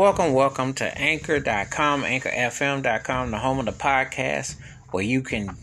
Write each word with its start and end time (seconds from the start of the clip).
Welcome, 0.00 0.32
welcome 0.32 0.72
to 0.76 0.98
Anchor.com, 0.98 2.04
AnchorFM.com, 2.04 3.30
the 3.30 3.38
home 3.38 3.58
of 3.58 3.66
the 3.66 3.72
podcast, 3.72 4.56
where 4.92 5.04
you 5.04 5.20
can 5.20 5.54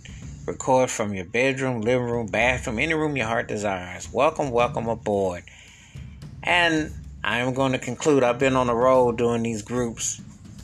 record 0.46 0.91
from 0.91 1.16
your 1.16 1.25
bedroom, 1.25 1.82
living 1.82 2.07
room, 2.07 2.28
bathroom, 2.28 2.78
any 2.78 2.94
room 2.94 3.18
your 3.18 3.26
heart 3.26 3.47
desires. 3.47 4.13
Welcome, 4.13 4.52
welcome 4.52 4.88
aboard. 4.88 5.44
And 6.44 6.94
I'm 7.23 7.55
going 7.55 7.71
to 7.71 7.80
conclude. 7.80 8.21
I've 8.21 8.38
been 8.38 8.55
on 8.55 8.68
the 8.68 8.76
road 8.76 9.18
doing 9.18 9.41
these 9.41 9.63
groups, 9.63 10.21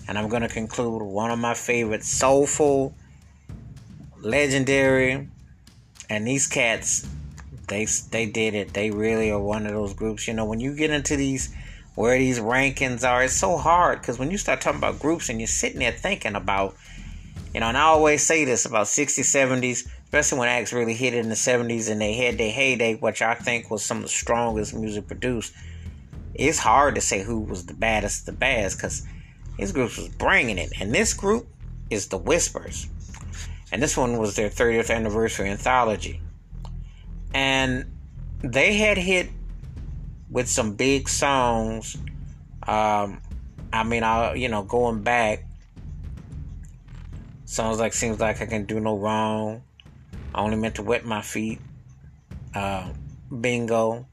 and 0.07 0.19
I'm 0.19 0.29
going 0.29 0.43
to 0.43 0.49
conclude 0.49 1.01
one 1.01 1.31
of 1.31 1.39
my 1.39 1.55
favorite 1.55 2.03
soulful, 2.03 2.93
legendary, 4.21 5.29
and 6.11 6.27
these 6.27 6.45
cats, 6.45 7.07
they 7.67 7.87
they 8.11 8.27
did 8.27 8.53
it. 8.53 8.75
They 8.75 8.91
really 8.91 9.31
are 9.31 9.41
one 9.41 9.65
of 9.65 9.73
those 9.73 9.95
groups. 9.95 10.27
You 10.27 10.35
know, 10.35 10.45
when 10.45 10.59
you 10.59 10.75
get 10.75 10.91
into 10.91 11.17
these 11.17 11.51
where 11.95 12.17
these 12.17 12.39
rankings 12.39 13.07
are, 13.07 13.23
it's 13.23 13.33
so 13.33 13.57
hard 13.57 13.99
because 13.99 14.17
when 14.17 14.31
you 14.31 14.37
start 14.37 14.61
talking 14.61 14.79
about 14.79 14.99
groups 14.99 15.29
and 15.29 15.39
you're 15.39 15.47
sitting 15.47 15.79
there 15.79 15.91
thinking 15.91 16.35
about, 16.35 16.75
you 17.53 17.59
know, 17.59 17.67
and 17.67 17.77
I 17.77 17.83
always 17.83 18.23
say 18.23 18.45
this 18.45 18.65
about 18.65 18.87
60s, 18.87 19.19
70s, 19.19 19.87
especially 20.05 20.39
when 20.39 20.49
acts 20.49 20.73
really 20.73 20.93
hit 20.93 21.13
it 21.13 21.19
in 21.19 21.29
the 21.29 21.35
70s 21.35 21.89
and 21.89 22.01
they 22.01 22.13
had 22.13 22.37
their 22.37 22.51
heyday, 22.51 22.95
which 22.95 23.21
I 23.21 23.35
think 23.35 23.69
was 23.69 23.83
some 23.83 23.97
of 23.97 24.03
the 24.03 24.09
strongest 24.09 24.73
music 24.73 25.07
produced. 25.07 25.53
It's 26.33 26.59
hard 26.59 26.95
to 26.95 27.01
say 27.01 27.23
who 27.23 27.41
was 27.41 27.67
the 27.67 27.75
baddest, 27.75 28.25
the 28.25 28.31
baddest, 28.31 28.77
because 28.77 29.05
these 29.57 29.71
groups 29.71 29.97
was 29.97 30.09
bringing 30.09 30.57
it. 30.57 30.71
And 30.79 30.93
this 30.93 31.13
group 31.13 31.47
is 31.91 32.07
the 32.07 32.17
Whispers. 32.17 32.87
And 33.71 33.81
this 33.81 33.95
one 33.95 34.17
was 34.17 34.35
their 34.35 34.49
30th 34.49 34.93
anniversary 34.93 35.49
anthology. 35.49 36.21
And 37.33 37.85
they 38.41 38.73
had 38.73 38.97
hit 38.97 39.29
with 40.33 40.49
some 40.49 40.73
big 40.73 41.07
songs. 41.07 41.95
Um, 42.67 43.21
I 43.71 43.83
mean, 43.83 44.03
I 44.03 44.33
you 44.33 44.49
know 44.49 44.63
going 44.63 45.03
back, 45.03 45.45
songs 47.45 47.79
like 47.79 47.93
"Seems 47.93 48.19
Like 48.19 48.41
I 48.41 48.47
Can 48.47 48.65
Do 48.65 48.79
No 48.79 48.97
Wrong," 48.97 49.63
"I 50.35 50.41
Only 50.41 50.57
Meant 50.57 50.75
to 50.75 50.83
Wet 50.83 51.05
My 51.05 51.21
Feet," 51.21 51.61
uh, 52.53 52.89
"Bingo," 53.39 54.07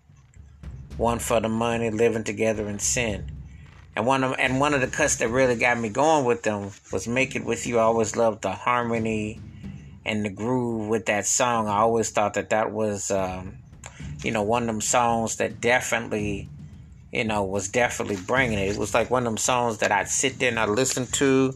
"One 0.97 1.19
for 1.19 1.41
the 1.41 1.49
Money," 1.49 1.91
"Living 1.91 2.25
Together 2.25 2.69
in 2.69 2.79
Sin." 2.79 3.33
And 3.97 4.07
one 4.07 4.23
of 4.23 4.37
and 4.39 4.61
one 4.61 4.75
of 4.75 4.83
the 4.83 4.87
cuts 4.87 5.17
that 5.17 5.29
really 5.29 5.57
got 5.57 5.79
me 5.79 5.89
going 5.89 6.25
with 6.25 6.43
them 6.43 6.71
was 6.93 7.09
"Make 7.09 7.35
It 7.35 7.45
With 7.45 7.67
You." 7.67 7.79
I 7.79 7.83
always 7.83 8.15
loved 8.15 8.43
the 8.43 8.53
harmony 8.53 9.41
and 10.05 10.25
the 10.25 10.31
groove 10.31 10.89
with 10.89 11.07
that 11.07 11.27
song. 11.27 11.67
I 11.69 11.79
always 11.79 12.11
thought 12.11 12.35
that 12.35 12.51
that 12.51 12.71
was. 12.71 13.11
Um, 13.11 13.57
you 14.23 14.31
know, 14.31 14.43
one 14.43 14.63
of 14.63 14.67
them 14.67 14.81
songs 14.81 15.37
that 15.37 15.61
definitely, 15.61 16.49
you 17.13 17.25
know, 17.25 17.45
was 17.45 17.69
definitely 17.69 18.17
bringing 18.17 18.59
it. 18.59 18.71
It 18.71 18.77
was 18.77 18.95
like 18.95 19.11
one 19.11 19.27
of 19.27 19.33
them 19.33 19.39
songs 19.39 19.79
that 19.79 19.93
I'd 19.93 20.09
sit 20.09 20.39
there 20.39 20.51
and 20.51 20.59
I 20.59 20.67
listen 20.67 21.07
to, 21.07 21.55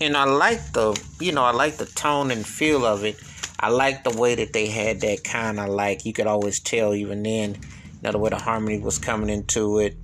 and 0.00 0.16
I 0.16 0.24
like 0.24 0.72
the, 0.72 1.00
you 1.20 1.32
know, 1.32 1.44
I 1.44 1.52
like 1.52 1.76
the 1.76 1.86
tone 1.86 2.30
and 2.30 2.46
feel 2.46 2.84
of 2.84 3.04
it. 3.04 3.18
I 3.58 3.70
like 3.70 4.04
the 4.04 4.10
way 4.10 4.34
that 4.34 4.52
they 4.52 4.66
had 4.66 5.00
that 5.00 5.24
kind 5.24 5.58
of 5.58 5.68
like 5.68 6.04
you 6.04 6.12
could 6.12 6.26
always 6.26 6.60
tell 6.60 6.94
even 6.94 7.22
then, 7.22 7.54
you 7.54 8.02
know, 8.02 8.12
the 8.12 8.18
way 8.18 8.30
the 8.30 8.36
harmony 8.36 8.78
was 8.78 8.98
coming 8.98 9.30
into 9.30 9.78
it. 9.78 9.96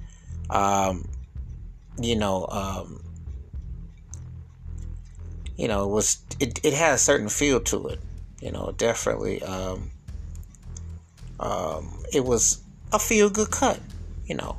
Um, 0.48 1.06
you 2.00 2.16
know, 2.16 2.46
um, 2.48 3.02
you 5.56 5.68
know, 5.68 5.84
it 5.84 5.90
was 5.90 6.22
it, 6.40 6.64
it 6.64 6.72
had 6.72 6.94
a 6.94 6.98
certain 6.98 7.28
feel 7.28 7.60
to 7.60 7.88
it. 7.88 8.00
You 8.40 8.50
know, 8.50 8.72
definitely. 8.76 9.42
Um, 9.42 9.90
um, 11.42 11.92
it 12.12 12.24
was 12.24 12.62
a 12.92 12.98
feel 12.98 13.28
good 13.28 13.50
cut, 13.50 13.80
you 14.26 14.36
know. 14.36 14.56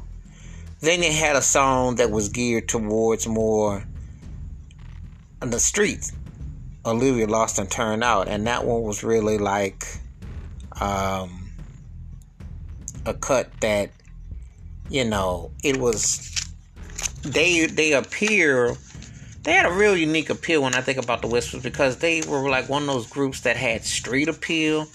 Then 0.82 1.00
they 1.00 1.14
had 1.14 1.38
a 1.38 1.42
song 1.42 1.96
that 1.96 2.12
was 2.12 2.28
geared 2.28 2.68
towards 2.68 3.26
more 3.26 3.86
the 5.40 5.60
streets. 5.60 6.12
Olivia 6.86 7.28
Lost 7.28 7.58
and 7.58 7.72
Turned 7.72 8.04
Out, 8.04 8.28
and 8.28 8.46
that 8.48 8.66
one 8.66 8.82
was 8.82 9.04
really 9.04 9.38
like 9.38 9.88
um, 10.82 11.50
a 13.06 13.14
cut 13.14 13.50
that 13.62 13.92
you 14.90 15.06
know 15.06 15.52
it 15.64 15.78
was. 15.78 16.30
They 17.22 17.66
they 17.68 17.94
appear 17.94 18.76
they 19.44 19.54
had 19.54 19.66
a 19.66 19.72
real 19.72 19.96
unique 19.96 20.30
appeal 20.30 20.64
when 20.64 20.76
I 20.76 20.82
think 20.82 20.98
about 20.98 21.22
the 21.22 21.28
Whispers 21.28 21.64
because 21.64 21.98
they 21.98 22.22
were 22.28 22.50
like 22.50 22.68
one 22.68 22.84
of 22.84 22.88
those 22.90 23.08
groups 23.08 23.42
that 23.42 23.56
had 23.56 23.86
street 23.86 24.28
appeal 24.28 24.88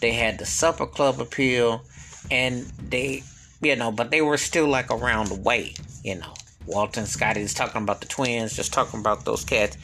they 0.00 0.12
had 0.12 0.38
the 0.38 0.46
supper 0.46 0.86
club 0.86 1.20
appeal, 1.20 1.82
and 2.30 2.64
they, 2.88 3.22
you 3.60 3.76
know, 3.76 3.92
but 3.92 4.10
they 4.10 4.22
were 4.22 4.38
still 4.38 4.66
like 4.66 4.90
around 4.90 5.28
the 5.28 5.34
way, 5.34 5.74
you 6.02 6.16
know. 6.16 6.34
Walton 6.66 7.06
Scotty 7.06 7.40
is 7.40 7.54
talking 7.54 7.82
about 7.82 8.00
the 8.00 8.06
twins, 8.06 8.54
just 8.54 8.72
talking 8.72 9.00
about 9.00 9.24
those 9.24 9.44
cats. 9.44 9.76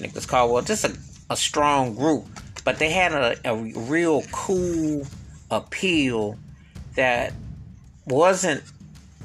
Nicholas 0.00 0.26
Caldwell, 0.26 0.62
just 0.62 0.84
a, 0.84 0.96
a 1.30 1.36
strong 1.36 1.94
group, 1.94 2.26
but 2.64 2.78
they 2.78 2.90
had 2.90 3.12
a, 3.12 3.36
a 3.44 3.56
real 3.56 4.22
cool 4.32 5.06
appeal 5.50 6.36
that 6.96 7.32
wasn't 8.06 8.62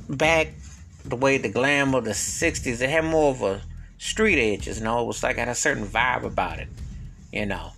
back 0.08 0.54
the 1.06 1.16
way 1.16 1.38
the 1.38 1.50
glam 1.50 1.96
of 1.96 2.06
the 2.06 2.12
60s. 2.12 2.82
It 2.82 2.90
had 2.90 3.04
more 3.04 3.32
of 3.32 3.42
a 3.42 3.62
street 3.98 4.40
edges, 4.40 4.78
you 4.78 4.84
know. 4.84 5.02
It 5.02 5.08
was 5.08 5.24
like 5.24 5.38
had 5.38 5.48
a 5.48 5.56
certain 5.56 5.86
vibe 5.86 6.24
about 6.24 6.60
it, 6.60 6.68
you 7.32 7.46
know 7.46 7.72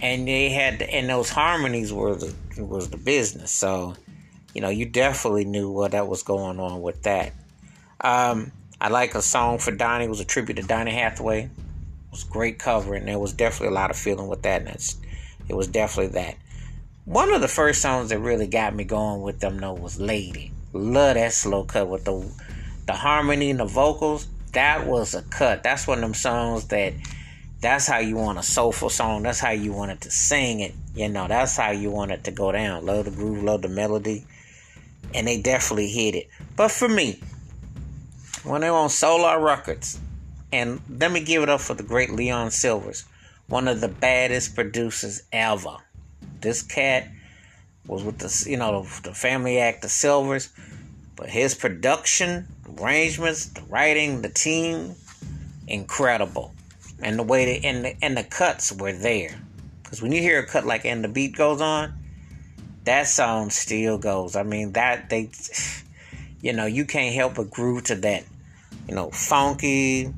and 0.00 0.26
they 0.26 0.48
had 0.48 0.80
and 0.82 1.08
those 1.08 1.28
harmonies 1.28 1.92
were 1.92 2.16
the 2.16 2.34
was 2.58 2.88
the 2.88 2.96
business. 2.96 3.50
So, 3.50 3.94
you 4.54 4.62
know, 4.62 4.70
you 4.70 4.86
definitely 4.86 5.44
knew 5.44 5.70
what 5.70 5.92
that 5.92 6.08
was 6.08 6.22
going 6.22 6.58
on 6.58 6.82
with 6.82 7.02
that. 7.02 7.32
Um, 8.00 8.50
I 8.80 8.88
like 8.88 9.14
a 9.14 9.22
song 9.22 9.58
for 9.58 9.70
Donny. 9.70 10.06
It 10.06 10.10
was 10.10 10.20
a 10.20 10.24
tribute 10.24 10.56
to 10.56 10.62
Donny 10.62 10.92
Hathaway. 10.92 11.42
It 11.44 11.50
was 12.10 12.24
great 12.24 12.58
cover, 12.58 12.94
and 12.94 13.06
there 13.06 13.18
was 13.18 13.34
definitely 13.34 13.68
a 13.68 13.78
lot 13.78 13.90
of 13.90 13.96
feeling 13.96 14.28
with 14.28 14.42
that. 14.42 14.62
And 14.62 14.96
it 15.48 15.54
was 15.54 15.68
definitely 15.68 16.12
that. 16.14 16.36
One 17.04 17.32
of 17.32 17.42
the 17.42 17.48
first 17.48 17.82
songs 17.82 18.08
that 18.08 18.18
really 18.18 18.46
got 18.46 18.74
me 18.74 18.84
going 18.84 19.20
with 19.20 19.40
them 19.40 19.58
though 19.58 19.74
was 19.74 20.00
"Lady." 20.00 20.52
Love 20.72 21.14
that 21.14 21.32
slow 21.32 21.64
cut 21.64 21.88
with 21.88 22.04
the 22.04 22.26
the 22.86 22.94
harmony 22.94 23.50
and 23.50 23.60
the 23.60 23.66
vocals. 23.66 24.28
That 24.52 24.86
was 24.86 25.14
a 25.14 25.22
cut. 25.22 25.62
That's 25.62 25.86
one 25.86 25.98
of 25.98 26.02
them 26.02 26.14
songs 26.14 26.66
that 26.68 26.94
that's 27.60 27.86
how 27.86 27.98
you 27.98 28.16
want 28.16 28.38
a 28.38 28.42
soulful 28.42 28.88
song. 28.88 29.22
That's 29.22 29.38
how 29.38 29.50
you 29.50 29.72
want 29.72 29.90
it 29.90 30.00
to 30.02 30.10
sing 30.10 30.60
it. 30.60 30.74
You 30.94 31.08
know, 31.08 31.28
that's 31.28 31.56
how 31.56 31.70
you 31.70 31.90
want 31.90 32.10
it 32.10 32.24
to 32.24 32.30
go 32.30 32.52
down. 32.52 32.86
Love 32.86 33.04
the 33.04 33.10
groove, 33.10 33.42
love 33.42 33.62
the 33.62 33.68
melody. 33.68 34.24
And 35.14 35.26
they 35.26 35.40
definitely 35.40 35.88
hit 35.88 36.14
it. 36.14 36.28
But 36.56 36.70
for 36.70 36.88
me, 36.88 37.20
when 38.44 38.62
they 38.62 38.70
were 38.70 38.76
on 38.76 38.88
Solar 38.88 39.38
Records, 39.38 39.98
and 40.52 40.80
let 40.88 41.12
me 41.12 41.20
give 41.20 41.42
it 41.42 41.48
up 41.48 41.60
for 41.60 41.74
the 41.74 41.82
great 41.82 42.10
Leon 42.10 42.50
Sylvers, 42.50 43.04
one 43.48 43.68
of 43.68 43.80
the 43.80 43.88
baddest 43.88 44.54
producers 44.54 45.22
ever. 45.32 45.76
This 46.40 46.62
cat 46.62 47.08
was 47.86 48.02
with 48.02 48.18
the 48.18 48.50
you 48.50 48.56
know 48.56 48.82
the 49.02 49.12
family 49.12 49.58
act, 49.58 49.82
the 49.82 49.88
Sylvers, 49.88 50.48
but 51.16 51.28
his 51.28 51.54
production, 51.54 52.46
arrangements, 52.78 53.46
the 53.46 53.62
writing, 53.62 54.22
the 54.22 54.28
team, 54.28 54.94
incredible 55.68 56.52
and 57.02 57.18
the 57.18 57.22
way 57.22 57.44
they 57.44 57.66
and 57.66 57.84
the, 57.84 57.96
and 58.02 58.16
the 58.16 58.24
cuts 58.24 58.72
were 58.72 58.92
there. 58.92 59.40
Because 59.82 60.02
when 60.02 60.12
you 60.12 60.20
hear 60.20 60.38
a 60.38 60.46
cut 60.46 60.66
like 60.66 60.84
and 60.84 61.02
the 61.02 61.08
beat 61.08 61.36
goes 61.36 61.60
on, 61.60 61.92
that 62.84 63.08
song 63.08 63.50
still 63.50 63.98
goes. 63.98 64.36
I 64.36 64.42
mean 64.42 64.72
that 64.72 65.10
they, 65.10 65.30
you 66.40 66.52
know, 66.52 66.66
you 66.66 66.84
can't 66.84 67.14
help 67.14 67.36
but 67.36 67.50
groove 67.50 67.84
to 67.84 67.94
that. 67.96 68.24
You 68.88 68.94
know, 68.94 69.10
funky. 69.10 70.12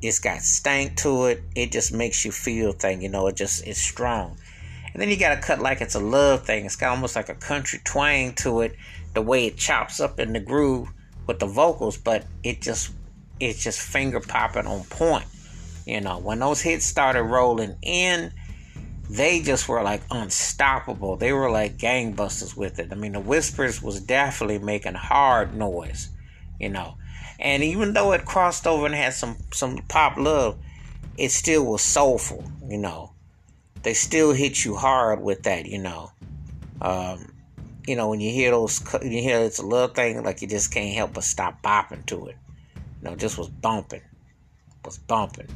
It's 0.00 0.20
got 0.20 0.42
stank 0.42 0.96
to 0.98 1.26
it. 1.26 1.42
It 1.56 1.72
just 1.72 1.92
makes 1.92 2.24
you 2.24 2.30
feel 2.30 2.72
thing. 2.72 3.02
You 3.02 3.08
know, 3.08 3.26
it 3.26 3.36
just 3.36 3.66
it's 3.66 3.80
strong. 3.80 4.36
And 4.92 5.02
then 5.02 5.10
you 5.10 5.16
got 5.16 5.34
to 5.34 5.40
cut 5.40 5.60
like 5.60 5.80
it's 5.80 5.94
a 5.94 6.00
love 6.00 6.44
thing. 6.44 6.64
It's 6.64 6.76
got 6.76 6.90
almost 6.90 7.16
like 7.16 7.28
a 7.28 7.34
country 7.34 7.80
twang 7.84 8.34
to 8.36 8.60
it. 8.60 8.76
The 9.14 9.22
way 9.22 9.46
it 9.46 9.56
chops 9.56 10.00
up 10.00 10.20
in 10.20 10.32
the 10.32 10.40
groove 10.40 10.88
with 11.26 11.38
the 11.38 11.46
vocals, 11.46 11.96
but 11.96 12.24
it 12.42 12.60
just 12.60 12.92
it's 13.40 13.62
just 13.62 13.80
finger 13.80 14.20
popping 14.20 14.66
on 14.66 14.84
point. 14.84 15.26
You 15.88 16.02
know, 16.02 16.18
when 16.18 16.40
those 16.40 16.60
hits 16.60 16.84
started 16.84 17.22
rolling 17.22 17.74
in, 17.80 18.30
they 19.08 19.40
just 19.40 19.70
were 19.70 19.82
like 19.82 20.02
unstoppable. 20.10 21.16
They 21.16 21.32
were 21.32 21.50
like 21.50 21.78
gangbusters 21.78 22.54
with 22.54 22.78
it. 22.78 22.92
I 22.92 22.94
mean, 22.94 23.12
the 23.12 23.20
Whispers 23.20 23.82
was 23.82 23.98
definitely 23.98 24.58
making 24.58 24.92
hard 24.92 25.54
noise, 25.54 26.10
you 26.60 26.68
know. 26.68 26.98
And 27.40 27.62
even 27.62 27.94
though 27.94 28.12
it 28.12 28.26
crossed 28.26 28.66
over 28.66 28.84
and 28.84 28.94
had 28.94 29.14
some 29.14 29.38
some 29.50 29.78
pop 29.88 30.18
love, 30.18 30.58
it 31.16 31.30
still 31.30 31.64
was 31.64 31.80
soulful, 31.80 32.44
you 32.68 32.76
know. 32.76 33.14
They 33.82 33.94
still 33.94 34.32
hit 34.32 34.66
you 34.66 34.76
hard 34.76 35.22
with 35.22 35.44
that, 35.44 35.64
you 35.64 35.78
know. 35.78 36.12
Um, 36.82 37.32
you 37.86 37.96
know, 37.96 38.10
when 38.10 38.20
you 38.20 38.30
hear 38.30 38.50
those, 38.50 38.82
you 39.02 39.22
hear 39.22 39.38
it's 39.38 39.58
a 39.58 39.64
little 39.64 39.88
thing 39.88 40.22
like 40.22 40.42
you 40.42 40.48
just 40.48 40.70
can't 40.70 40.94
help 40.94 41.14
but 41.14 41.24
stop 41.24 41.62
bopping 41.62 42.04
to 42.06 42.26
it. 42.26 42.36
You 43.00 43.08
know, 43.08 43.16
just 43.16 43.38
was 43.38 43.48
bumping, 43.48 44.02
was 44.84 44.98
bumping. 44.98 45.48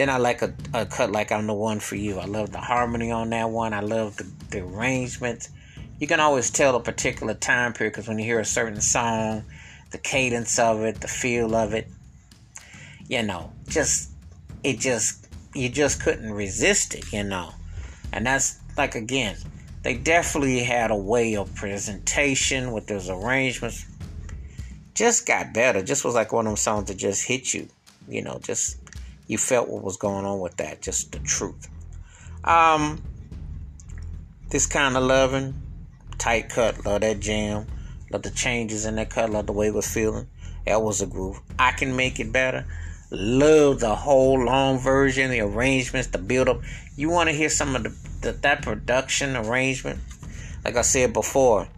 Then 0.00 0.08
I 0.08 0.16
like 0.16 0.40
a, 0.40 0.54
a 0.72 0.86
cut 0.86 1.12
like 1.12 1.30
I'm 1.30 1.46
the 1.46 1.52
one 1.52 1.78
for 1.78 1.94
you. 1.94 2.20
I 2.20 2.24
love 2.24 2.52
the 2.52 2.58
harmony 2.58 3.10
on 3.10 3.28
that 3.28 3.50
one. 3.50 3.74
I 3.74 3.80
love 3.80 4.16
the, 4.16 4.24
the 4.48 4.64
arrangements. 4.64 5.50
You 5.98 6.06
can 6.06 6.20
always 6.20 6.48
tell 6.48 6.74
a 6.74 6.80
particular 6.80 7.34
time 7.34 7.74
period 7.74 7.92
because 7.92 8.08
when 8.08 8.18
you 8.18 8.24
hear 8.24 8.40
a 8.40 8.44
certain 8.46 8.80
song, 8.80 9.44
the 9.90 9.98
cadence 9.98 10.58
of 10.58 10.80
it, 10.84 11.02
the 11.02 11.06
feel 11.06 11.54
of 11.54 11.74
it. 11.74 11.86
You 13.08 13.22
know, 13.24 13.52
just 13.68 14.08
it 14.64 14.78
just 14.78 15.28
you 15.54 15.68
just 15.68 16.02
couldn't 16.02 16.32
resist 16.32 16.94
it, 16.94 17.12
you 17.12 17.24
know. 17.24 17.52
And 18.10 18.24
that's 18.24 18.58
like 18.78 18.94
again, 18.94 19.36
they 19.82 19.98
definitely 19.98 20.60
had 20.60 20.90
a 20.90 20.96
way 20.96 21.36
of 21.36 21.54
presentation 21.54 22.72
with 22.72 22.86
those 22.86 23.10
arrangements. 23.10 23.84
Just 24.94 25.26
got 25.26 25.52
better. 25.52 25.82
Just 25.82 26.06
was 26.06 26.14
like 26.14 26.32
one 26.32 26.46
of 26.46 26.52
them 26.52 26.56
songs 26.56 26.88
that 26.88 26.96
just 26.96 27.22
hit 27.26 27.52
you. 27.52 27.68
You 28.08 28.22
know, 28.22 28.40
just 28.42 28.79
you 29.30 29.38
felt 29.38 29.68
what 29.68 29.84
was 29.84 29.96
going 29.96 30.24
on 30.24 30.40
with 30.40 30.56
that, 30.56 30.82
just 30.82 31.12
the 31.12 31.20
truth. 31.20 31.68
Um 32.44 33.00
this 34.50 34.66
kind 34.66 34.96
of 34.96 35.04
loving, 35.04 35.54
tight 36.18 36.48
cut, 36.48 36.84
love 36.84 37.02
that 37.02 37.20
jam, 37.20 37.66
love 38.10 38.22
the 38.22 38.30
changes 38.30 38.84
in 38.84 38.96
that 38.96 39.10
cut, 39.10 39.30
love 39.30 39.46
the 39.46 39.52
way 39.52 39.68
it 39.68 39.74
was 39.74 39.86
feeling. 39.86 40.26
That 40.66 40.82
was 40.82 41.00
a 41.00 41.06
groove. 41.06 41.40
I 41.58 41.70
can 41.70 41.94
make 41.94 42.18
it 42.18 42.32
better. 42.32 42.66
Love 43.12 43.78
the 43.78 43.94
whole 43.94 44.44
long 44.44 44.78
version, 44.78 45.30
the 45.30 45.40
arrangements, 45.40 46.08
the 46.08 46.18
build 46.18 46.48
up. 46.48 46.60
You 46.96 47.10
want 47.10 47.28
to 47.28 47.34
hear 47.34 47.48
some 47.48 47.76
of 47.76 47.84
the, 47.84 47.94
the, 48.20 48.32
that 48.32 48.62
production 48.62 49.36
arrangement? 49.36 50.00
Like 50.64 50.76
I 50.76 50.82
said 50.82 51.12
before, 51.12 51.68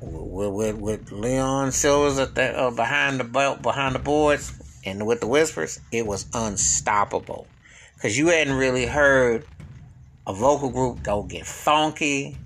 with, 0.00 0.52
with, 0.52 0.76
with 0.76 1.12
Leon 1.12 1.72
Sylvers 1.72 2.18
at 2.18 2.34
the, 2.34 2.58
uh, 2.58 2.70
behind 2.70 3.20
the 3.20 3.24
belt, 3.24 3.62
behind 3.62 3.94
the 3.94 3.98
boards, 3.98 4.52
and 4.84 5.06
with 5.06 5.20
the 5.20 5.26
whispers, 5.26 5.80
it 5.92 6.06
was 6.06 6.26
unstoppable. 6.34 7.46
Because 7.94 8.16
you 8.16 8.28
hadn't 8.28 8.54
really 8.54 8.86
heard 8.86 9.44
a 10.26 10.32
vocal 10.32 10.70
group 10.70 11.02
go 11.02 11.22
get 11.22 11.46
funky 11.46 12.36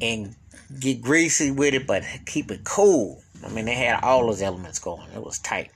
and 0.00 0.34
get 0.80 1.00
greasy 1.00 1.50
with 1.50 1.74
it, 1.74 1.86
but 1.86 2.02
keep 2.26 2.50
it 2.50 2.64
cool. 2.64 3.22
I 3.44 3.48
mean, 3.50 3.66
they 3.66 3.74
had 3.74 4.02
all 4.02 4.26
those 4.26 4.42
elements 4.42 4.78
going. 4.78 5.08
It 5.14 5.22
was 5.22 5.38
tight 5.38 5.70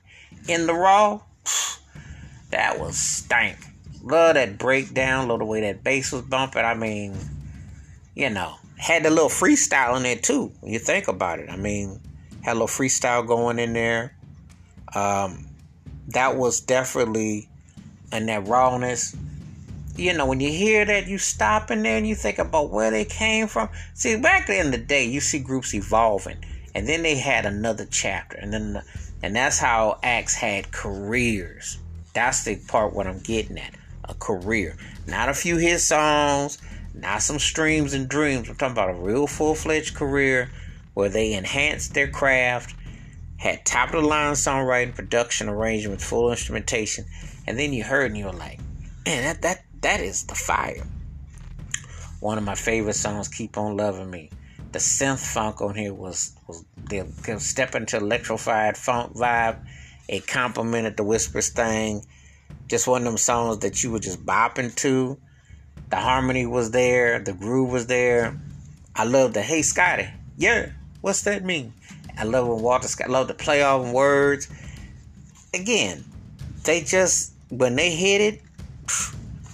in 0.49 0.67
the 0.67 0.75
raw, 0.75 1.20
that 2.50 2.78
was 2.78 2.96
stank. 2.96 3.58
Love 4.02 4.34
that 4.34 4.58
breakdown, 4.58 5.28
love 5.28 5.40
the 5.40 5.44
way 5.44 5.61
that 5.61 5.84
bass 5.84 6.12
was 6.12 6.23
bumping. 6.23 6.64
I 6.64 6.75
mean, 6.75 7.16
you 8.14 8.31
know, 8.31 8.56
had 8.76 9.05
a 9.05 9.11
little 9.11 9.28
freestyle 9.28 9.96
in 9.96 10.02
there 10.02 10.16
too. 10.16 10.52
When 10.61 10.73
you 10.73 10.78
think 10.78 11.08
about 11.08 11.38
it, 11.38 11.50
I 11.50 11.56
mean, 11.56 12.00
had 12.43 12.52
a 12.52 12.55
little 12.55 12.69
freestyle 12.69 13.26
going 13.26 13.58
in 13.58 13.73
there. 13.75 14.14
Um, 14.94 15.46
that 16.12 16.37
was 16.37 16.61
definitely 16.61 17.49
in 18.12 18.27
that 18.27 18.47
rawness. 18.47 19.17
You 19.97 20.15
know, 20.15 20.27
when 20.27 20.41
you 20.41 20.51
hear 20.51 20.85
that, 20.85 21.07
you 21.07 21.19
stop 21.19 21.71
in 21.71 21.83
there 21.83 21.99
and 21.99 22.07
you 22.07 22.15
think 22.15 22.39
about 22.39 22.71
where 22.71 22.91
they 22.91 23.05
came 23.05 23.49
from. 23.49 23.69
See, 23.95 24.17
back 24.17 24.49
in 24.49 24.71
the 24.71 24.79
day, 24.79 25.05
you 25.05 25.21
see 25.21 25.39
groups 25.39 25.75
evolving, 25.75 26.39
and 26.75 26.89
then 26.89 27.03
they 27.03 27.17
had 27.17 27.45
another 27.45 27.87
chapter, 27.91 28.39
and 28.39 28.53
then 28.53 28.83
and 29.23 29.37
that's 29.37 29.59
how 29.59 29.99
acts 30.03 30.35
had 30.35 30.73
careers. 30.73 31.79
That's 32.15 32.45
the 32.45 32.57
part 32.57 32.95
what 32.95 33.07
I'm 33.07 33.21
getting 33.21 33.59
at. 33.59 33.75
A 34.05 34.15
career. 34.15 34.77
Not 35.07 35.29
a 35.29 35.35
few 35.35 35.57
hit 35.57 35.81
songs, 35.81 36.59
not 36.95 37.23
some 37.23 37.39
streams 37.39 37.93
and 37.93 38.09
dreams. 38.09 38.49
I'm 38.49 38.57
talking 38.57 38.73
about 38.73 38.91
a 38.91 38.95
real 38.95 39.27
full 39.27 39.55
fledged 39.55 39.95
career 39.95 40.51
where 40.95 41.09
they 41.09 41.35
enhanced 41.35 41.95
their 41.95 42.09
craft, 42.09 42.75
had 43.40 43.66
top 43.66 43.92
of 43.92 44.02
the 44.02 44.08
line 44.08 44.34
songwriting, 44.34 44.94
production, 44.94 45.48
arrangement, 45.48 46.00
full 46.00 46.31
instrumentation, 46.31 47.04
and 47.46 47.58
then 47.58 47.72
you 47.72 47.82
heard 47.82 48.06
and 48.06 48.16
you 48.16 48.26
were 48.26 48.32
like, 48.32 48.60
man, 49.04 49.25
that 49.25 49.42
that 49.42 49.64
that 49.81 50.00
is 50.00 50.25
the 50.25 50.34
fire. 50.34 50.87
One 52.20 52.38
of 52.38 52.44
my 52.44 52.54
favorite 52.54 52.94
songs, 52.94 53.28
Keep 53.28 53.56
On 53.58 53.76
Loving 53.76 54.10
Me 54.10 54.31
the 54.72 54.78
synth 54.78 55.19
funk 55.19 55.60
on 55.60 55.75
here 55.75 55.92
was 55.92 56.34
was 56.46 56.64
they 56.88 57.04
step 57.38 57.75
into 57.75 57.96
electrified 57.96 58.76
funk 58.76 59.14
vibe. 59.14 59.64
It 60.08 60.26
complemented 60.26 60.96
the 60.96 61.04
whispers 61.04 61.50
thing. 61.50 62.04
Just 62.69 62.87
one 62.87 63.02
of 63.02 63.06
them 63.06 63.16
songs 63.16 63.58
that 63.58 63.82
you 63.82 63.90
were 63.90 63.98
just 63.98 64.25
bopping 64.25 64.75
to. 64.76 65.19
The 65.88 65.96
harmony 65.96 66.46
was 66.46 66.70
there, 66.70 67.19
the 67.19 67.32
groove 67.32 67.70
was 67.70 67.87
there. 67.87 68.40
I 68.94 69.04
love 69.04 69.34
the 69.34 69.42
hey 69.42 69.62
Scotty, 69.62 70.08
yeah, 70.37 70.70
what's 71.00 71.22
that 71.22 71.44
mean? 71.44 71.72
I 72.20 72.25
love 72.25 72.46
when 72.46 72.61
Walter 72.61 72.87
Scott 72.87 73.08
love 73.08 73.28
the 73.28 73.34
play 73.34 73.62
on 73.62 73.94
words. 73.94 74.46
Again, 75.55 76.05
they 76.64 76.82
just 76.82 77.32
when 77.49 77.76
they 77.76 77.90
hit 77.93 78.20
it, 78.20 78.43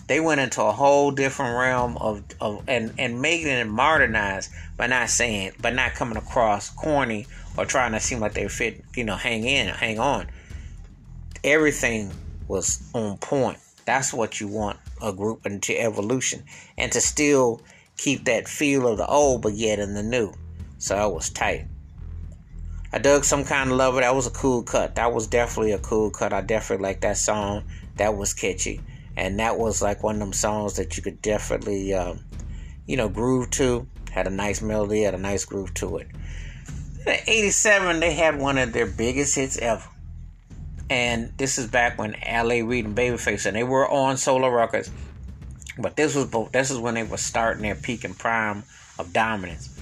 they 0.09 0.19
went 0.19 0.41
into 0.41 0.65
a 0.65 0.73
whole 0.73 1.13
different 1.13 1.57
realm 1.57 1.97
of, 1.99 2.25
of 2.41 2.65
and, 2.67 2.93
and 2.99 3.23
making 3.23 3.47
it 3.47 3.69
modernized 3.69 4.51
by 4.77 4.89
not 4.89 5.11
saying 5.11 5.53
by 5.61 5.71
not 5.71 5.95
coming 5.95 6.17
across 6.17 6.69
corny 6.71 7.29
or 7.57 7.67
trying 7.67 7.93
to 7.93 8.01
seem 8.01 8.19
like 8.19 8.35
they 8.35 8.49
fit, 8.49 8.85
you 8.97 9.05
know, 9.05 9.15
hang 9.15 9.45
in, 9.45 9.69
hang 9.69 10.01
on. 10.01 10.27
Everything 11.45 12.11
was 12.49 12.83
on 12.95 13.17
point. 13.19 13.59
That's 13.85 14.13
what 14.13 14.41
you 14.41 14.49
want 14.49 14.81
a 15.01 15.13
group 15.13 15.47
into 15.47 15.81
evolution. 15.81 16.43
And 16.77 16.91
to 16.91 17.01
still 17.01 17.61
keep 17.97 18.25
that 18.25 18.49
feel 18.49 18.89
of 18.89 18.99
the 18.99 19.07
old 19.07 19.43
but 19.43 19.53
yet 19.53 19.79
in 19.79 19.95
the 19.95 20.03
new. 20.03 20.33
So 20.79 20.97
I 20.97 21.07
was 21.07 21.31
tight. 21.31 21.67
I 22.93 22.99
dug 22.99 23.25
some 23.25 23.45
kind 23.45 23.71
of 23.71 23.77
lover. 23.77 24.01
That 24.01 24.15
was 24.15 24.27
a 24.27 24.31
cool 24.31 24.63
cut. 24.63 24.95
That 24.95 25.13
was 25.13 25.27
definitely 25.27 25.73
a 25.73 25.79
cool 25.79 26.11
cut. 26.11 26.33
I 26.33 26.41
definitely 26.41 26.85
like 26.85 27.01
that 27.01 27.17
song. 27.17 27.65
That 27.97 28.17
was 28.17 28.35
catchy 28.35 28.81
and 29.17 29.39
that 29.39 29.59
was 29.59 29.81
like 29.81 30.03
one 30.03 30.17
of 30.17 30.21
them 30.21 30.33
songs 30.33 30.77
that 30.77 30.97
you 30.97 31.03
could 31.03 31.23
definitely, 31.23 31.95
um, 31.95 32.21
you 32.87 32.97
know, 32.97 33.09
groove 33.09 33.51
to. 33.51 33.87
Had 34.11 34.27
a 34.27 34.31
nice 34.31 34.63
melody, 34.63 35.03
had 35.03 35.15
a 35.15 35.19
nice 35.19 35.45
groove 35.45 35.75
to 35.75 35.99
it. 35.99 36.09
In 37.07 37.17
'87, 37.27 38.01
they 38.01 38.15
had 38.15 38.39
one 38.39 38.59
of 38.59 38.73
their 38.73 38.87
biggest 38.87 39.35
hits 39.35 39.59
ever, 39.59 39.85
and 40.89 41.33
this 41.37 41.59
is 41.59 41.67
back 41.67 41.99
when 41.99 42.15
L.A. 42.23 42.63
Reid 42.63 42.87
and 42.87 42.97
Babyface, 42.97 43.47
and 43.47 43.57
they 43.57 43.65
were 43.65 43.89
on 43.89 44.17
Solar 44.17 44.51
Records. 44.51 44.91
But 45.79 45.97
this 45.97 46.15
was 46.15 46.31
this 46.53 46.71
is 46.71 46.79
when 46.79 46.95
they 46.95 47.03
were 47.03 47.19
starting 47.19 47.63
their 47.63 47.75
peak 47.75 48.05
and 48.05 48.19
prime 48.19 48.65
of 48.99 49.13
dominance, 49.13 49.79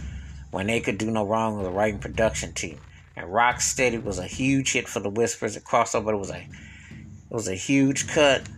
when 0.50 0.66
they 0.66 0.80
could 0.80 0.98
do 0.98 1.10
no 1.10 1.24
wrong 1.24 1.56
with 1.56 1.66
the 1.66 1.72
writing 1.72 2.00
production 2.00 2.52
team. 2.52 2.78
And 3.16 3.32
Rock 3.32 3.60
Steady 3.60 3.98
was 3.98 4.18
a 4.18 4.26
huge 4.26 4.72
hit 4.72 4.88
for 4.88 5.00
the 5.00 5.10
Whispers. 5.10 5.56
It 5.56 5.64
crossed 5.64 5.94
over. 5.94 6.12
It 6.12 6.18
was 6.18 6.30
a 6.30 6.38
it 6.40 7.34
was 7.34 7.48
a 7.48 7.54
huge 7.54 8.08
cut 8.08 8.48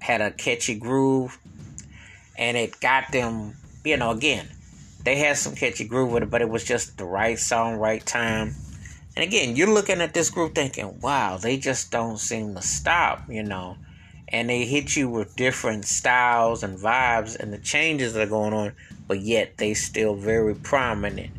had 0.00 0.20
a 0.20 0.30
catchy 0.30 0.74
groove, 0.74 1.38
and 2.36 2.56
it 2.56 2.80
got 2.80 3.12
them, 3.12 3.54
you 3.84 3.96
know, 3.96 4.10
again, 4.10 4.48
they 5.04 5.16
had 5.16 5.36
some 5.36 5.54
catchy 5.54 5.86
groove 5.86 6.10
with 6.10 6.22
it, 6.22 6.30
but 6.30 6.42
it 6.42 6.48
was 6.48 6.64
just 6.64 6.98
the 6.98 7.04
right 7.04 7.38
song, 7.38 7.76
right 7.76 8.04
time. 8.04 8.54
And 9.16 9.24
again, 9.24 9.56
you're 9.56 9.72
looking 9.72 10.00
at 10.00 10.14
this 10.14 10.30
group 10.30 10.54
thinking, 10.54 11.00
wow, 11.00 11.36
they 11.36 11.58
just 11.58 11.90
don't 11.90 12.18
seem 12.18 12.54
to 12.54 12.62
stop, 12.62 13.22
you 13.28 13.42
know. 13.42 13.76
And 14.28 14.48
they 14.48 14.64
hit 14.64 14.96
you 14.96 15.08
with 15.08 15.34
different 15.36 15.84
styles 15.84 16.62
and 16.62 16.78
vibes 16.78 17.38
and 17.38 17.52
the 17.52 17.58
changes 17.58 18.14
that 18.14 18.26
are 18.26 18.30
going 18.30 18.54
on, 18.54 18.72
but 19.08 19.20
yet 19.20 19.58
they 19.58 19.74
still 19.74 20.14
very 20.14 20.54
prominent, 20.54 21.30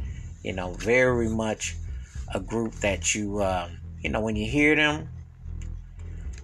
you 0.43 0.53
know, 0.53 0.73
very 0.73 1.29
much 1.29 1.75
a 2.33 2.39
group 2.39 2.73
that 2.75 3.13
you, 3.13 3.39
uh, 3.39 3.69
you 4.01 4.09
know, 4.09 4.21
when 4.21 4.35
you 4.35 4.49
hear 4.49 4.75
them, 4.75 5.09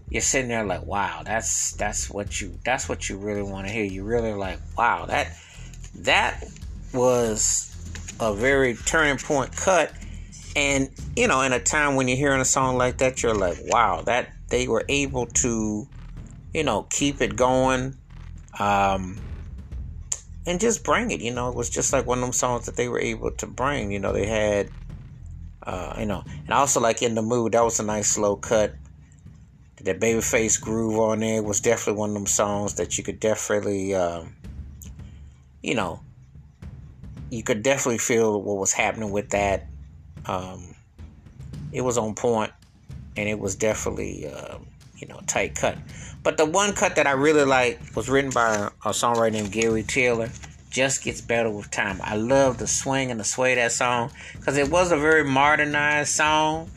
you're 0.09 0.21
sitting 0.21 0.47
there 0.47 0.63
like, 0.63 0.85
wow, 0.85 1.21
that's 1.25 1.73
that's 1.73 2.09
what 2.09 2.39
you 2.39 2.57
that's 2.63 2.87
what 2.87 3.09
you 3.09 3.17
really 3.17 3.43
want 3.43 3.67
to 3.67 3.73
hear. 3.73 3.83
You 3.83 4.03
really 4.03 4.33
like, 4.33 4.59
wow, 4.77 5.05
that 5.07 5.35
that 5.95 6.43
was 6.93 8.15
a 8.19 8.33
very 8.33 8.75
turning 8.75 9.17
point 9.17 9.55
cut. 9.55 9.91
And 10.55 10.89
you 11.15 11.27
know, 11.27 11.41
in 11.41 11.53
a 11.53 11.59
time 11.59 11.95
when 11.95 12.07
you're 12.07 12.17
hearing 12.17 12.41
a 12.41 12.45
song 12.45 12.77
like 12.77 12.97
that, 12.97 13.21
you're 13.21 13.35
like, 13.35 13.57
wow, 13.65 14.01
that 14.03 14.29
they 14.49 14.67
were 14.67 14.85
able 14.87 15.25
to, 15.25 15.87
you 16.53 16.63
know, 16.63 16.83
keep 16.89 17.21
it 17.21 17.35
going, 17.35 17.97
um, 18.59 19.17
and 20.45 20.59
just 20.59 20.83
bring 20.83 21.11
it. 21.11 21.19
You 21.19 21.33
know, 21.33 21.49
it 21.49 21.55
was 21.55 21.69
just 21.69 21.91
like 21.91 22.05
one 22.05 22.19
of 22.19 22.23
them 22.23 22.33
songs 22.33 22.65
that 22.65 22.75
they 22.75 22.87
were 22.87 22.99
able 22.99 23.31
to 23.31 23.45
bring. 23.45 23.91
You 23.91 23.99
know, 23.99 24.13
they 24.13 24.25
had, 24.25 24.69
uh, 25.67 25.93
you 25.99 26.05
know, 26.05 26.23
and 26.45 26.53
also 26.53 26.79
like 26.79 27.01
in 27.01 27.13
the 27.13 27.21
mood, 27.21 27.51
that 27.51 27.61
was 27.61 27.79
a 27.81 27.83
nice 27.83 28.07
slow 28.07 28.37
cut. 28.37 28.73
That 29.81 29.99
babyface 29.99 30.59
groove 30.59 30.97
on 30.97 31.19
there 31.19 31.43
was 31.43 31.59
definitely 31.59 31.99
one 31.99 32.11
of 32.11 32.13
them 32.15 32.25
songs 32.25 32.75
that 32.75 32.97
you 32.97 33.03
could 33.03 33.19
definitely 33.19 33.93
um, 33.93 34.33
you 35.61 35.75
know 35.75 35.99
you 37.29 37.43
could 37.43 37.61
definitely 37.61 37.97
feel 37.97 38.41
what 38.41 38.57
was 38.57 38.71
happening 38.71 39.11
with 39.11 39.29
that. 39.31 39.67
Um, 40.25 40.73
it 41.71 41.81
was 41.81 41.97
on 41.97 42.15
point 42.15 42.51
and 43.17 43.27
it 43.27 43.37
was 43.37 43.55
definitely 43.55 44.27
uh, 44.27 44.57
you 44.97 45.07
know 45.07 45.19
tight 45.27 45.53
cut. 45.55 45.77
But 46.23 46.37
the 46.37 46.45
one 46.45 46.73
cut 46.73 46.95
that 46.95 47.07
i 47.07 47.11
really 47.11 47.45
like 47.45 47.79
was 47.95 48.09
written 48.09 48.31
by 48.31 48.55
a 48.85 48.89
songwriter 48.89 49.31
named 49.33 49.51
gary 49.51 49.83
taylor 49.83 50.29
just 50.77 51.03
gets 51.03 51.21
better 51.21 51.49
with 51.49 51.71
time 51.71 51.99
i 52.03 52.15
love 52.15 52.59
the 52.59 52.67
swing 52.67 53.09
and 53.09 53.19
the 53.19 53.23
sway 53.23 53.55
that 53.55 53.71
song 53.71 54.11
because 54.33 54.57
it 54.57 54.69
was 54.69 54.91
a 54.91 54.97
very 54.97 55.23
modernized 55.23 56.09
song 56.09 56.69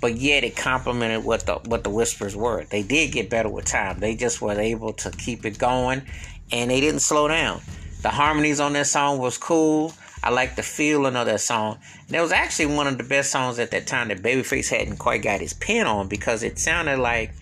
but 0.00 0.16
yet 0.16 0.44
it 0.44 0.56
complemented 0.56 1.24
what 1.24 1.46
the 1.46 1.54
what 1.66 1.84
the 1.84 1.90
whispers 1.90 2.34
were. 2.34 2.64
They 2.64 2.82
did 2.82 3.12
get 3.12 3.28
better 3.28 3.48
with 3.48 3.66
time. 3.66 4.00
They 4.00 4.14
just 4.16 4.40
were 4.40 4.58
able 4.58 4.92
to 4.94 5.10
keep 5.10 5.44
it 5.44 5.58
going, 5.58 6.02
and 6.50 6.70
they 6.70 6.80
didn't 6.80 7.00
slow 7.00 7.28
down. 7.28 7.60
The 8.02 8.08
harmonies 8.08 8.60
on 8.60 8.72
that 8.74 8.86
song 8.86 9.18
was 9.18 9.36
cool. 9.36 9.92
I 10.22 10.30
like 10.30 10.56
the 10.56 10.62
feeling 10.62 11.16
of 11.16 11.26
that 11.26 11.40
song. 11.40 11.78
And 12.06 12.16
it 12.16 12.20
was 12.20 12.32
actually 12.32 12.74
one 12.74 12.86
of 12.86 12.98
the 12.98 13.04
best 13.04 13.30
songs 13.30 13.58
at 13.58 13.70
that 13.70 13.86
time 13.86 14.08
that 14.08 14.22
Babyface 14.22 14.68
hadn't 14.68 14.98
quite 14.98 15.22
got 15.22 15.40
his 15.40 15.54
pen 15.54 15.86
on 15.86 16.08
because 16.08 16.42
it 16.42 16.58
sounded 16.58 16.98
like 16.98 17.32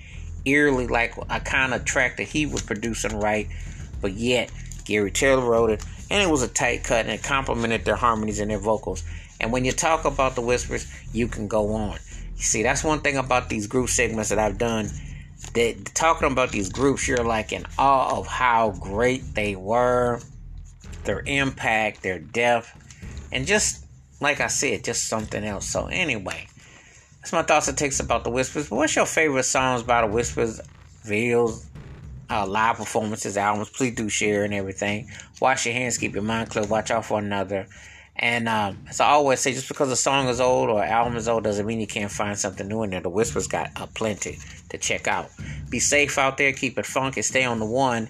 eerily 0.45 0.87
like 0.87 1.15
a 1.29 1.41
kind 1.41 1.75
of 1.75 1.85
track 1.85 2.17
that 2.17 2.29
he 2.29 2.47
was 2.47 2.63
producing 2.63 3.19
right, 3.19 3.49
but 4.01 4.13
yet 4.13 4.51
Gary 4.85 5.11
Taylor 5.11 5.45
wrote 5.45 5.71
it, 5.71 5.85
and 6.11 6.23
it 6.23 6.31
was 6.31 6.43
a 6.43 6.49
tight 6.49 6.85
cut 6.85 7.05
and 7.05 7.11
it 7.11 7.23
complemented 7.23 7.85
their 7.85 7.97
harmonies 7.97 8.41
and 8.41 8.51
their 8.51 8.59
vocals. 8.59 9.05
And 9.41 9.53
when 9.53 9.65
you 9.65 9.73
talk 9.73 10.05
about 10.05 10.35
the 10.35 10.41
whispers, 10.41 10.87
you 11.13 11.29
can 11.29 11.49
go 11.49 11.75
on. 11.75 11.99
You 12.37 12.43
see, 12.43 12.63
that's 12.63 12.85
one 12.85 13.01
thing 13.01 13.17
about 13.17 13.49
these 13.49 13.67
group 13.67 13.89
segments 13.89 14.31
that 14.31 14.39
I've 14.39 14.59
done. 14.59 14.91
That 15.55 15.93
talking 15.95 16.31
about 16.31 16.51
these 16.51 16.69
groups, 16.69 17.07
you're 17.07 17.25
like 17.25 17.53
in 17.53 17.65
awe 17.79 18.19
of 18.19 18.27
how 18.27 18.71
great 18.81 19.35
they 19.35 19.55
were, 19.55 20.21
their 21.05 21.23
impact, 21.27 22.03
their 22.03 22.19
depth, 22.19 22.73
and 23.33 23.47
just 23.47 23.85
like 24.21 24.41
I 24.41 24.49
said, 24.49 24.85
just 24.85 25.09
something 25.09 25.45
else. 25.45 25.67
So 25.67 25.87
anyway, 25.87 26.49
that's 27.21 27.33
my 27.33 27.43
thoughts 27.43 27.69
and 27.69 27.79
takes 27.79 28.01
about 28.01 28.25
the 28.25 28.31
Whispers. 28.31 28.69
But 28.69 28.77
what's 28.77 28.97
your 28.97 29.07
favorite 29.07 29.45
songs 29.45 29.83
by 29.83 30.03
the 30.03 30.13
Whispers, 30.13 30.61
videos, 31.05 31.65
uh, 32.31 32.47
live 32.47 32.77
performances, 32.77 33.37
albums? 33.37 33.71
Please 33.71 33.95
do 33.95 34.09
share 34.09 34.45
and 34.45 34.55
everything. 34.55 35.11
Wash 35.41 35.67
your 35.67 35.75
hands, 35.75 35.99
keep 35.99 36.15
your 36.15 36.23
mind 36.23 36.51
clear, 36.51 36.65
watch 36.67 36.91
out 36.91 37.05
for 37.05 37.19
another. 37.19 37.67
And 38.17 38.49
um, 38.49 38.85
as 38.89 39.01
I 39.01 39.11
always 39.11 39.39
say, 39.39 39.53
just 39.53 39.69
because 39.69 39.93
a 39.93 39.97
song 39.97 40.29
is 40.29 40.41
old 40.41 40.71
or 40.71 40.83
album 40.83 41.17
is 41.17 41.29
old 41.29 41.45
doesn't 41.45 41.65
mean 41.65 41.81
you 41.81 41.87
can't 41.87 42.11
find 42.11 42.37
something 42.37 42.67
new 42.67 42.83
in 42.83 42.91
there. 42.91 43.01
The 43.01 43.09
Whispers 43.09 43.47
got 43.47 43.71
a 43.77 43.87
plenty 43.87 44.39
to 44.71 44.79
check 44.79 45.07
out. 45.07 45.31
Be 45.71 45.79
safe 45.79 46.19
out 46.19 46.37
there, 46.37 46.53
keep 46.53 46.79
it 46.79 46.87
funky, 46.87 47.23
stay 47.23 47.45
on 47.45 47.61
the 47.61 47.67
one. 47.67 48.09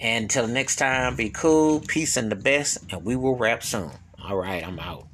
And 0.00 0.24
until 0.24 0.46
next 0.46 0.76
time, 0.76 1.16
be 1.16 1.30
cool, 1.30 1.80
peace, 1.80 2.16
and 2.16 2.30
the 2.30 2.36
best. 2.36 2.78
And 2.90 3.04
we 3.04 3.16
will 3.16 3.36
wrap 3.36 3.62
soon. 3.64 3.90
All 4.22 4.36
right, 4.36 4.64
I'm 4.66 4.78
out. 4.78 5.06